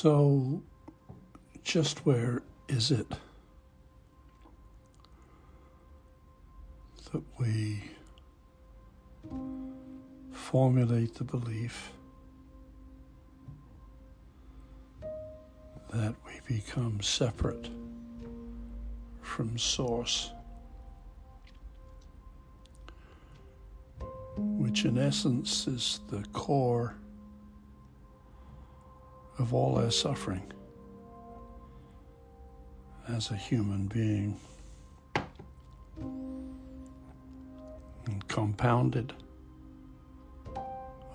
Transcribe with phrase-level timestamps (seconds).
[0.00, 0.62] So,
[1.64, 3.08] just where is it
[7.10, 7.82] that we
[10.30, 11.90] formulate the belief
[15.92, 17.68] that we become separate
[19.20, 20.30] from Source,
[24.36, 26.94] which in essence is the core
[29.38, 30.52] of all our suffering
[33.08, 34.38] as a human being
[38.06, 39.12] and compounded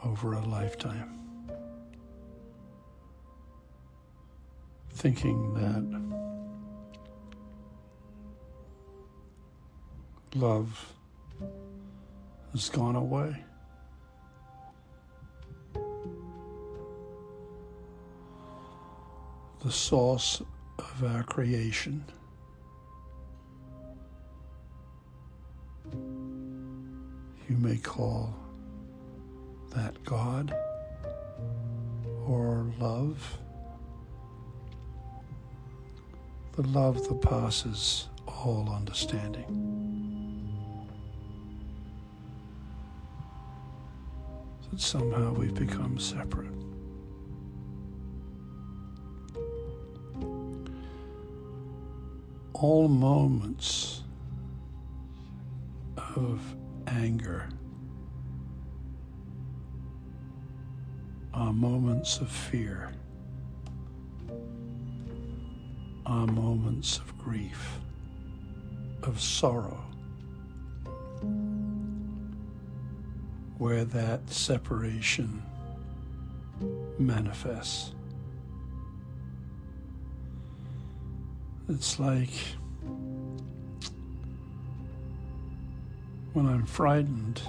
[0.03, 1.19] over a lifetime.
[4.89, 5.83] Thinking that
[10.39, 10.93] love
[12.51, 13.43] has gone away.
[19.63, 20.41] The source
[20.77, 22.03] of our creation.
[25.93, 28.35] You may call
[29.69, 30.53] that God
[32.27, 33.37] or love.
[36.57, 39.45] The love that passes all understanding.
[44.71, 46.62] That somehow we've become separate.
[52.63, 54.03] All moments
[56.15, 56.39] of
[56.87, 57.49] anger
[61.33, 62.93] are moments of fear,
[66.05, 67.81] are moments of grief,
[69.01, 69.83] of sorrow,
[73.57, 75.43] where that separation
[76.97, 77.93] manifests.
[81.69, 82.29] It's like
[86.33, 87.41] when I'm frightened.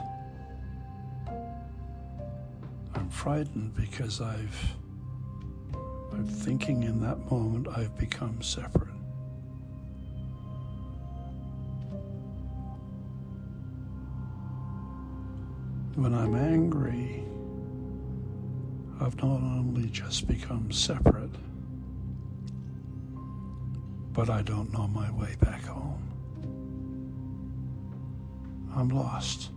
[2.94, 4.76] I'm frightened because I've,
[6.12, 8.88] I'm thinking in that moment I've become separate.
[15.96, 17.24] When I'm angry,
[19.00, 21.34] I've not only just become separate,
[24.14, 26.00] but I don't know my way back home.
[28.76, 29.50] I'm lost.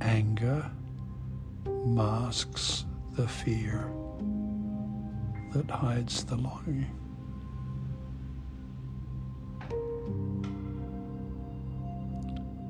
[0.00, 0.68] Anger
[1.86, 3.88] masks the fear
[5.52, 6.90] that hides the longing.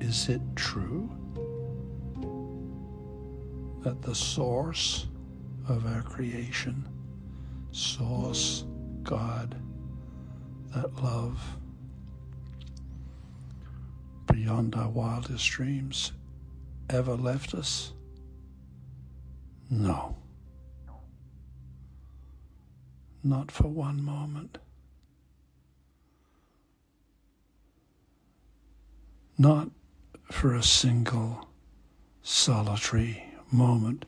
[0.01, 1.11] Is it true
[3.83, 5.07] that the source
[5.69, 6.87] of our creation,
[7.71, 8.65] source,
[9.03, 9.55] God,
[10.75, 11.41] that love
[14.33, 16.13] beyond our wildest dreams
[16.91, 17.93] ever left us?
[19.71, 20.17] No.
[23.23, 24.59] Not for one moment.
[29.39, 29.71] Not
[30.31, 31.49] for a single
[32.23, 34.05] solitary moment,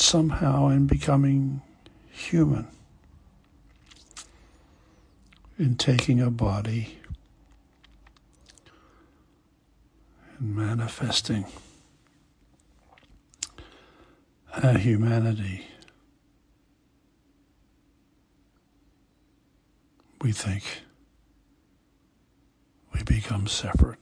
[0.00, 1.60] somehow in becoming
[2.10, 2.66] human,
[5.58, 6.98] in taking a body
[10.38, 11.44] and manifesting
[14.62, 15.66] our humanity.
[20.22, 20.64] We think
[22.92, 23.98] we become separate.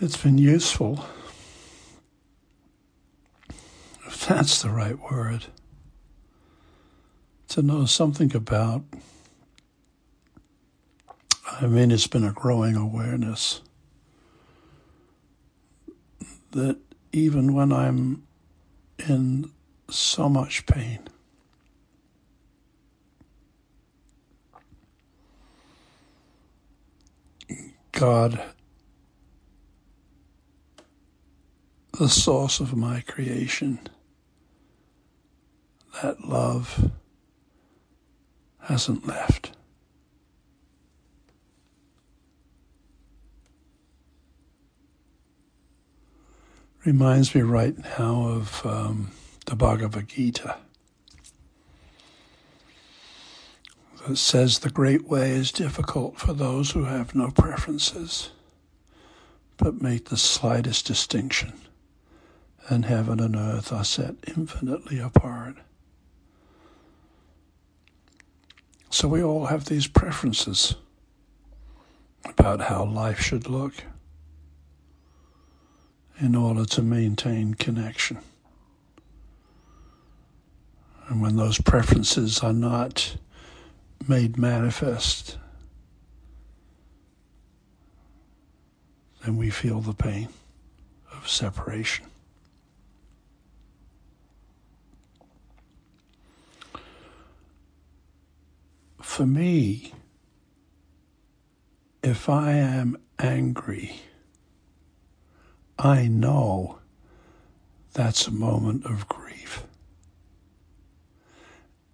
[0.00, 1.04] It's been useful,
[4.06, 5.46] if that's the right word,
[7.48, 8.84] to know something about.
[11.60, 13.60] I mean, it's been a growing awareness
[16.52, 16.78] that
[17.12, 18.22] even when I'm
[19.08, 19.50] in
[19.90, 21.08] so much pain,
[27.90, 28.40] God,
[31.98, 33.80] the source of my creation,
[36.00, 36.90] that love
[38.60, 39.50] hasn't left.
[46.84, 49.10] Reminds me right now of um,
[49.46, 50.56] the Bhagavad Gita.
[54.06, 58.30] that says the great way is difficult for those who have no preferences,
[59.56, 61.52] but make the slightest distinction,
[62.68, 65.56] and heaven and earth are set infinitely apart.
[68.90, 70.74] So we all have these preferences
[72.24, 73.74] about how life should look
[76.18, 78.18] in order to maintain connection.
[81.08, 83.16] And when those preferences are not
[84.06, 85.38] made manifest,
[89.24, 90.28] then we feel the pain
[91.12, 92.06] of separation.
[99.18, 99.92] For me,
[102.04, 103.96] if I am angry,
[105.76, 106.78] I know
[107.94, 109.64] that's a moment of grief.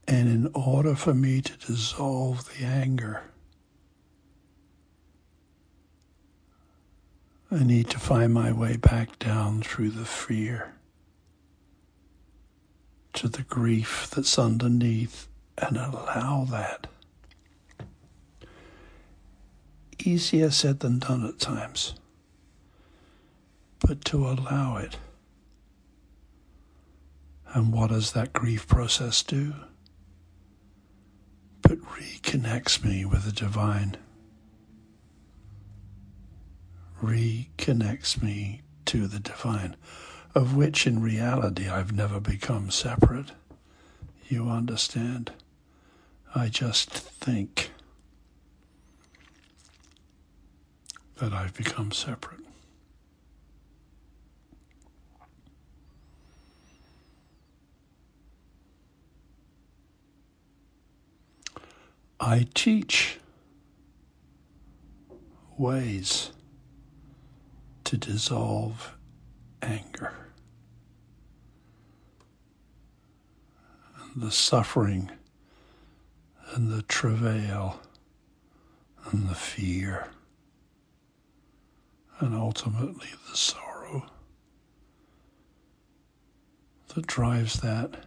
[0.06, 3.22] And in order for me to dissolve the anger,
[7.50, 10.74] I need to find my way back down through the fear
[13.14, 15.26] to the grief that's underneath
[15.56, 16.88] and allow that.
[20.02, 21.94] Easier said than done at times,
[23.80, 24.96] but to allow it.
[27.52, 29.54] And what does that grief process do?
[31.62, 33.96] But reconnects me with the divine,
[37.02, 39.76] reconnects me to the divine,
[40.34, 43.32] of which in reality I've never become separate.
[44.28, 45.32] You understand?
[46.34, 47.70] I just think.
[51.16, 52.40] That I've become separate.
[62.20, 63.18] I teach
[65.58, 66.30] ways
[67.84, 68.96] to dissolve
[69.62, 70.12] anger,
[74.00, 75.10] and the suffering
[76.54, 77.80] and the travail
[79.10, 80.08] and the fear
[82.20, 84.06] and ultimately the sorrow
[86.94, 88.04] that drives that.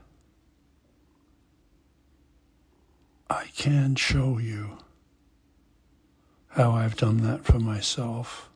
[3.29, 4.77] I can show you
[6.49, 8.49] how I've done that for myself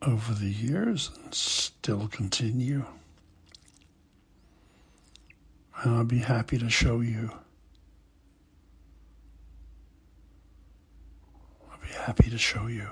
[0.00, 2.84] over the years and still continue.
[5.82, 7.30] And I'll be happy to show you.
[11.70, 12.88] I'll be happy to show you.